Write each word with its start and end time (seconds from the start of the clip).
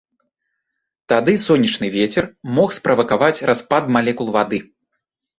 Тады 1.11 1.33
сонечны 1.47 1.89
вецер 1.97 2.25
мог 2.59 2.73
справакаваць 2.77 3.43
распад 3.51 3.83
малекул 3.97 4.27
вады. 4.39 4.59